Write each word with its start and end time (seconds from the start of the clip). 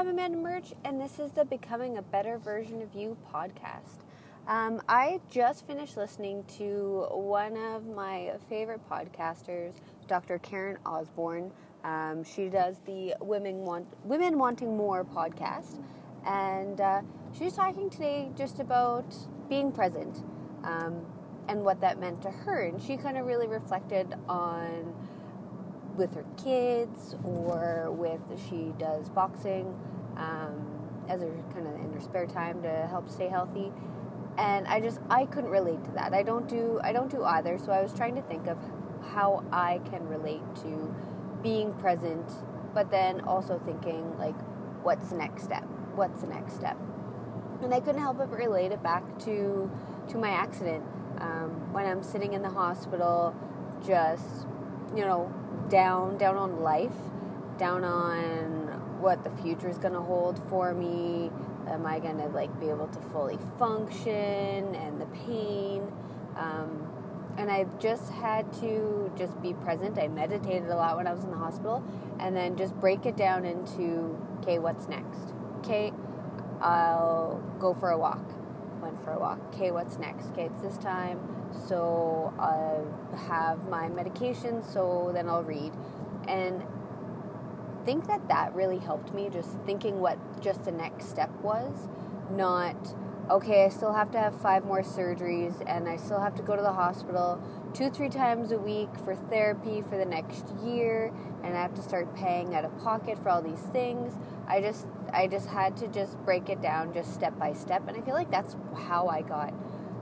I'm 0.00 0.08
Amanda 0.08 0.38
Murch, 0.38 0.72
and 0.86 0.98
this 0.98 1.18
is 1.18 1.30
the 1.32 1.44
Becoming 1.44 1.98
a 1.98 2.02
Better 2.02 2.38
Version 2.38 2.80
of 2.80 2.94
You 2.94 3.18
podcast. 3.30 4.00
Um, 4.48 4.80
I 4.88 5.20
just 5.30 5.66
finished 5.66 5.98
listening 5.98 6.42
to 6.56 7.06
one 7.10 7.54
of 7.58 7.84
my 7.86 8.32
favorite 8.48 8.80
podcasters, 8.88 9.74
Dr. 10.08 10.38
Karen 10.38 10.78
Osborne. 10.86 11.52
Um, 11.84 12.24
she 12.24 12.48
does 12.48 12.78
the 12.86 13.14
Women 13.20 13.56
Want 13.58 13.86
Women 14.04 14.38
Wanting 14.38 14.74
More 14.74 15.04
podcast, 15.04 15.84
and 16.26 16.80
uh, 16.80 17.02
she's 17.38 17.52
talking 17.52 17.90
today 17.90 18.30
just 18.34 18.58
about 18.58 19.14
being 19.50 19.70
present 19.70 20.22
um, 20.64 21.04
and 21.46 21.62
what 21.62 21.78
that 21.82 22.00
meant 22.00 22.22
to 22.22 22.30
her. 22.30 22.62
And 22.62 22.80
she 22.80 22.96
kind 22.96 23.18
of 23.18 23.26
really 23.26 23.48
reflected 23.48 24.14
on 24.30 24.94
with 26.00 26.14
her 26.14 26.24
kids 26.42 27.14
or 27.22 27.90
with 27.92 28.20
she 28.48 28.72
does 28.78 29.10
boxing 29.10 29.78
um, 30.16 30.66
as 31.08 31.20
her 31.20 31.30
kind 31.52 31.66
of 31.66 31.74
in 31.74 31.92
her 31.92 32.00
spare 32.00 32.26
time 32.26 32.62
to 32.62 32.86
help 32.88 33.08
stay 33.08 33.28
healthy. 33.28 33.70
And 34.38 34.66
i 34.66 34.80
just 34.80 34.98
i 35.10 35.26
couldn't 35.26 35.50
relate 35.50 35.84
to 35.84 35.90
that. 35.92 36.14
I 36.14 36.22
don't 36.22 36.48
do 36.48 36.80
i 36.82 36.92
don't 36.92 37.10
do 37.10 37.22
either. 37.22 37.58
So 37.58 37.70
i 37.70 37.82
was 37.82 37.92
trying 37.92 38.16
to 38.16 38.22
think 38.22 38.48
of 38.48 38.58
how 39.12 39.44
i 39.52 39.80
can 39.90 40.08
relate 40.08 40.42
to 40.62 40.94
being 41.42 41.72
present 41.74 42.30
but 42.74 42.90
then 42.90 43.20
also 43.22 43.60
thinking 43.64 44.16
like 44.18 44.38
what's 44.82 45.10
the 45.10 45.16
next 45.16 45.44
step? 45.44 45.64
What's 45.94 46.22
the 46.22 46.28
next 46.28 46.54
step? 46.54 46.78
And 47.62 47.74
i 47.74 47.80
couldn't 47.80 48.00
help 48.00 48.16
but 48.16 48.30
relate 48.30 48.72
it 48.72 48.82
back 48.82 49.04
to 49.26 49.70
to 50.08 50.18
my 50.18 50.30
accident. 50.30 50.82
Um, 51.18 51.74
when 51.74 51.84
i'm 51.84 52.02
sitting 52.02 52.32
in 52.32 52.40
the 52.40 52.48
hospital 52.48 53.36
just 53.84 54.46
you 54.96 55.04
know 55.04 55.30
down 55.70 56.18
down 56.18 56.36
on 56.36 56.60
life, 56.60 56.90
down 57.58 57.84
on 57.84 59.00
what 59.00 59.24
the 59.24 59.30
future 59.42 59.68
is 59.68 59.78
going 59.78 59.94
to 59.94 60.00
hold 60.00 60.38
for 60.50 60.74
me. 60.74 61.30
Am 61.68 61.86
I 61.86 62.00
going 62.00 62.18
to 62.18 62.26
like 62.26 62.58
be 62.60 62.68
able 62.68 62.88
to 62.88 63.00
fully 63.12 63.38
function 63.58 64.74
and 64.74 65.00
the 65.00 65.06
pain? 65.06 65.90
Um, 66.36 66.88
and 67.38 67.50
I 67.50 67.64
just 67.78 68.10
had 68.10 68.52
to 68.54 69.10
just 69.16 69.40
be 69.40 69.54
present. 69.54 69.98
I 69.98 70.08
meditated 70.08 70.68
a 70.68 70.76
lot 70.76 70.96
when 70.96 71.06
I 71.06 71.12
was 71.12 71.24
in 71.24 71.30
the 71.30 71.36
hospital, 71.36 71.82
and 72.18 72.36
then 72.36 72.56
just 72.56 72.74
break 72.80 73.06
it 73.06 73.16
down 73.16 73.44
into 73.44 74.18
okay, 74.40 74.58
what's 74.58 74.88
next? 74.88 75.32
Okay, 75.58 75.92
I'll 76.60 77.40
go 77.58 77.72
for 77.74 77.90
a 77.90 77.98
walk. 77.98 78.39
Went 78.80 79.02
for 79.04 79.12
a 79.12 79.18
walk. 79.18 79.38
Okay, 79.54 79.70
what's 79.70 79.98
next? 79.98 80.26
Okay, 80.28 80.44
it's 80.44 80.60
this 80.60 80.78
time 80.78 81.18
so 81.52 82.32
I 82.38 83.16
have 83.26 83.68
my 83.68 83.88
medication, 83.88 84.62
so 84.62 85.10
then 85.12 85.28
I'll 85.28 85.42
read. 85.42 85.72
And 86.28 86.62
think 87.84 88.06
that 88.06 88.28
that 88.28 88.54
really 88.54 88.78
helped 88.78 89.12
me 89.14 89.28
just 89.30 89.50
thinking 89.66 90.00
what 90.00 90.18
just 90.40 90.64
the 90.64 90.72
next 90.72 91.08
step 91.08 91.30
was, 91.42 91.88
not 92.30 92.76
okay, 93.30 93.64
I 93.64 93.68
still 93.68 93.92
have 93.92 94.10
to 94.12 94.18
have 94.18 94.38
five 94.40 94.64
more 94.64 94.82
surgeries 94.82 95.62
and 95.66 95.88
I 95.88 95.96
still 95.96 96.20
have 96.20 96.34
to 96.36 96.42
go 96.42 96.56
to 96.56 96.62
the 96.62 96.72
hospital 96.72 97.40
two, 97.72 97.88
three 97.88 98.08
times 98.08 98.50
a 98.50 98.58
week 98.58 98.88
for 99.04 99.14
therapy 99.14 99.82
for 99.82 99.96
the 99.96 100.04
next 100.04 100.46
year 100.64 101.12
and 101.44 101.56
I 101.56 101.62
have 101.62 101.74
to 101.74 101.82
start 101.82 102.14
paying 102.16 102.54
out 102.54 102.64
of 102.64 102.76
pocket 102.78 103.18
for 103.22 103.28
all 103.28 103.40
these 103.40 103.60
things. 103.72 104.14
I 104.48 104.60
just 104.60 104.86
I 105.12 105.28
just 105.28 105.46
had 105.46 105.76
to 105.78 105.88
just 105.88 106.18
break 106.24 106.48
it 106.48 106.60
down 106.60 106.92
just 106.92 107.14
step 107.14 107.38
by 107.38 107.52
step 107.52 107.86
and 107.86 107.96
I 107.96 108.00
feel 108.00 108.14
like 108.14 108.30
that's 108.30 108.56
how 108.74 109.06
I 109.06 109.22
got 109.22 109.54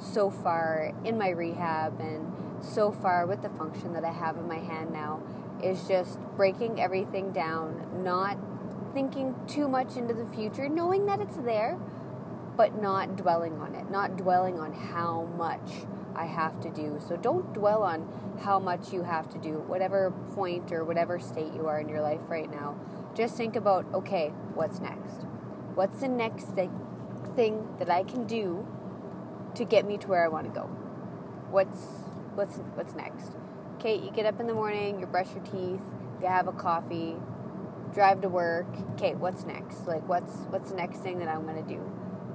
so 0.00 0.30
far 0.30 0.92
in 1.04 1.16
my 1.16 1.28
rehab 1.28 2.00
and 2.00 2.32
so 2.60 2.90
far 2.90 3.26
with 3.26 3.42
the 3.42 3.50
function 3.50 3.92
that 3.92 4.04
I 4.04 4.12
have 4.12 4.36
in 4.36 4.48
my 4.48 4.58
hand 4.58 4.92
now 4.92 5.22
is 5.62 5.86
just 5.86 6.18
breaking 6.36 6.80
everything 6.80 7.30
down, 7.32 8.02
not 8.02 8.36
thinking 8.92 9.34
too 9.46 9.68
much 9.68 9.96
into 9.96 10.12
the 10.12 10.26
future, 10.26 10.68
knowing 10.68 11.06
that 11.06 11.20
it's 11.20 11.36
there, 11.36 11.78
but 12.56 12.80
not 12.80 13.16
dwelling 13.16 13.58
on 13.58 13.74
it, 13.74 13.90
not 13.90 14.16
dwelling 14.16 14.58
on 14.58 14.72
how 14.72 15.28
much 15.36 15.86
I 16.14 16.26
have 16.26 16.60
to 16.60 16.70
do. 16.70 17.00
So 17.06 17.16
don't 17.16 17.52
dwell 17.54 17.82
on 17.82 18.08
how 18.42 18.58
much 18.58 18.92
you 18.92 19.02
have 19.02 19.30
to 19.30 19.38
do, 19.38 19.58
whatever 19.66 20.10
point 20.34 20.72
or 20.72 20.84
whatever 20.84 21.18
state 21.18 21.52
you 21.54 21.66
are 21.66 21.80
in 21.80 21.88
your 21.88 22.02
life 22.02 22.20
right 22.28 22.50
now. 22.50 22.76
Just 23.14 23.36
think 23.36 23.56
about 23.56 23.86
okay, 23.94 24.28
what's 24.54 24.80
next? 24.80 25.24
What's 25.74 26.00
the 26.00 26.08
next 26.08 26.48
thing 27.34 27.68
that 27.78 27.90
I 27.90 28.02
can 28.02 28.26
do 28.26 28.66
to 29.54 29.64
get 29.64 29.86
me 29.86 29.98
to 29.98 30.08
where 30.08 30.24
I 30.24 30.28
want 30.28 30.46
to 30.46 30.52
go. 30.52 30.66
What's 31.50 31.80
what's 32.34 32.56
what's 32.74 32.94
next? 32.94 33.32
Okay, 33.76 33.96
you 33.96 34.10
get 34.10 34.26
up 34.26 34.40
in 34.40 34.46
the 34.46 34.54
morning, 34.54 35.00
you 35.00 35.06
brush 35.06 35.28
your 35.34 35.44
teeth, 35.44 35.82
you 36.20 36.26
have 36.26 36.48
a 36.48 36.52
coffee, 36.52 37.16
drive 37.92 38.20
to 38.22 38.28
work. 38.28 38.66
Okay, 38.94 39.14
what's 39.14 39.44
next? 39.44 39.86
Like 39.86 40.06
what's 40.08 40.32
what's 40.48 40.70
the 40.70 40.76
next 40.76 40.98
thing 40.98 41.18
that 41.18 41.28
I'm 41.28 41.44
going 41.44 41.62
to 41.62 41.68
do? 41.68 41.80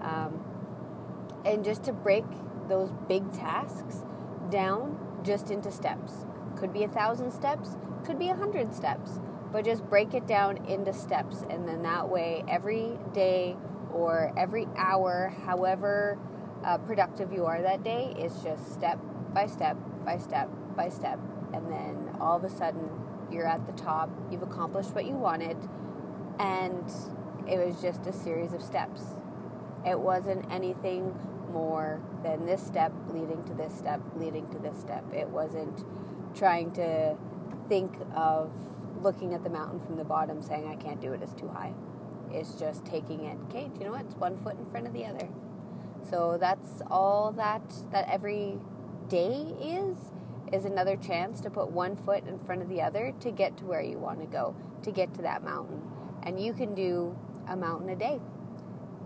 Um, 0.07 0.39
and 1.45 1.63
just 1.63 1.83
to 1.83 1.93
break 1.93 2.25
those 2.67 2.91
big 3.07 3.31
tasks 3.33 4.03
down 4.49 4.97
just 5.23 5.51
into 5.51 5.71
steps. 5.71 6.25
Could 6.55 6.73
be 6.73 6.83
a 6.83 6.87
thousand 6.87 7.31
steps, 7.31 7.77
could 8.05 8.17
be 8.17 8.29
a 8.29 8.35
hundred 8.35 8.73
steps, 8.73 9.19
but 9.51 9.65
just 9.65 9.83
break 9.89 10.13
it 10.13 10.27
down 10.27 10.65
into 10.65 10.93
steps, 10.93 11.43
and 11.49 11.67
then 11.67 11.83
that 11.83 12.09
way 12.09 12.43
every 12.47 12.97
day 13.13 13.55
or 13.91 14.33
every 14.37 14.67
hour, 14.75 15.33
however 15.45 16.17
uh, 16.65 16.77
productive 16.79 17.31
you 17.31 17.45
are 17.45 17.61
that 17.61 17.83
day 17.83 18.13
is 18.17 18.33
just 18.43 18.73
step 18.73 18.99
by 19.33 19.45
step 19.45 19.77
by 20.05 20.17
step 20.17 20.49
by 20.75 20.89
step. 20.89 21.19
And 21.53 21.71
then 21.71 22.09
all 22.19 22.35
of 22.35 22.43
a 22.43 22.49
sudden, 22.49 22.89
you're 23.31 23.47
at 23.47 23.65
the 23.65 23.73
top, 23.73 24.09
you've 24.31 24.41
accomplished 24.41 24.93
what 24.93 25.05
you 25.05 25.15
wanted, 25.15 25.57
and 26.39 26.91
it 27.47 27.57
was 27.57 27.81
just 27.81 28.05
a 28.07 28.13
series 28.13 28.53
of 28.53 28.61
steps. 28.61 29.01
It 29.85 29.99
wasn't 29.99 30.51
anything 30.51 31.17
more 31.51 32.01
than 32.23 32.45
this 32.45 32.65
step 32.65 32.91
leading 33.09 33.43
to 33.45 33.53
this 33.53 33.73
step 33.73 34.01
leading 34.15 34.49
to 34.49 34.59
this 34.59 34.77
step. 34.79 35.03
It 35.13 35.29
wasn't 35.29 35.85
trying 36.35 36.71
to 36.73 37.15
think 37.69 37.93
of 38.15 38.51
looking 39.01 39.33
at 39.33 39.43
the 39.43 39.49
mountain 39.49 39.79
from 39.79 39.95
the 39.97 40.03
bottom 40.03 40.41
saying, 40.41 40.67
I 40.67 40.75
can't 40.75 40.99
do 40.99 41.13
it, 41.13 41.21
it's 41.21 41.33
too 41.33 41.47
high. 41.47 41.73
It's 42.31 42.55
just 42.55 42.85
taking 42.85 43.23
it, 43.25 43.37
okay, 43.49 43.69
do 43.73 43.79
you 43.79 43.85
know 43.85 43.91
what? 43.91 44.05
It's 44.05 44.15
one 44.15 44.37
foot 44.37 44.57
in 44.57 44.65
front 44.65 44.87
of 44.87 44.93
the 44.93 45.05
other. 45.05 45.29
So 46.09 46.37
that's 46.39 46.81
all 46.89 47.31
that 47.33 47.61
that 47.91 48.07
every 48.09 48.59
day 49.07 49.55
is 49.61 49.97
is 50.51 50.65
another 50.65 50.95
chance 50.95 51.41
to 51.41 51.49
put 51.49 51.69
one 51.71 51.95
foot 51.95 52.25
in 52.25 52.39
front 52.39 52.61
of 52.61 52.69
the 52.69 52.81
other 52.81 53.13
to 53.19 53.31
get 53.31 53.57
to 53.57 53.65
where 53.65 53.81
you 53.81 53.97
want 53.97 54.21
to 54.21 54.25
go, 54.27 54.55
to 54.83 54.91
get 54.91 55.13
to 55.13 55.21
that 55.21 55.43
mountain. 55.43 55.81
And 56.23 56.39
you 56.39 56.53
can 56.53 56.73
do 56.73 57.17
a 57.47 57.55
mountain 57.55 57.89
a 57.89 57.95
day. 57.95 58.19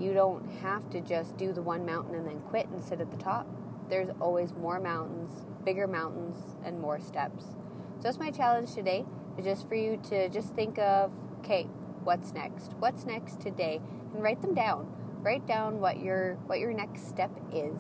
You 0.01 0.13
don't 0.13 0.49
have 0.61 0.89
to 0.91 1.01
just 1.01 1.37
do 1.37 1.53
the 1.53 1.61
one 1.61 1.85
mountain 1.85 2.15
and 2.15 2.27
then 2.27 2.41
quit 2.41 2.67
and 2.69 2.83
sit 2.83 3.01
at 3.01 3.11
the 3.11 3.17
top. 3.17 3.47
There's 3.89 4.09
always 4.19 4.53
more 4.53 4.79
mountains, 4.79 5.31
bigger 5.63 5.87
mountains, 5.87 6.37
and 6.65 6.79
more 6.79 6.99
steps. 6.99 7.45
So 7.45 8.03
that's 8.03 8.17
my 8.17 8.31
challenge 8.31 8.73
today. 8.73 9.05
Is 9.37 9.45
just 9.45 9.67
for 9.67 9.75
you 9.75 9.97
to 10.09 10.29
just 10.29 10.53
think 10.55 10.79
of, 10.79 11.13
okay, 11.39 11.63
what's 12.03 12.33
next? 12.33 12.73
What's 12.79 13.05
next 13.05 13.39
today? 13.39 13.79
And 14.13 14.23
write 14.23 14.41
them 14.41 14.53
down 14.53 14.87
write 15.21 15.45
down 15.45 15.79
what 15.79 15.99
your 15.99 16.35
what 16.47 16.59
your 16.59 16.73
next 16.73 17.07
step 17.07 17.31
is 17.53 17.79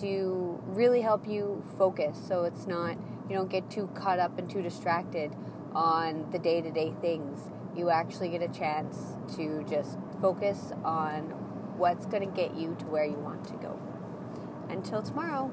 to 0.00 0.60
really 0.66 1.02
help 1.02 1.26
you 1.26 1.62
focus 1.76 2.18
so 2.26 2.44
it's 2.44 2.66
not 2.66 2.96
you 3.28 3.36
don't 3.36 3.50
get 3.50 3.68
too 3.70 3.88
caught 3.94 4.18
up 4.18 4.38
and 4.38 4.48
too 4.48 4.62
distracted 4.62 5.34
on 5.74 6.30
the 6.30 6.38
day-to-day 6.38 6.94
things 7.00 7.50
you 7.76 7.90
actually 7.90 8.28
get 8.28 8.42
a 8.42 8.48
chance 8.48 8.96
to 9.36 9.64
just 9.68 9.98
focus 10.20 10.72
on 10.84 11.22
what's 11.76 12.06
going 12.06 12.28
to 12.28 12.34
get 12.34 12.54
you 12.54 12.76
to 12.78 12.84
where 12.86 13.04
you 13.04 13.16
want 13.16 13.44
to 13.46 13.54
go. 13.54 13.78
Until 14.68 15.02
tomorrow 15.02 15.50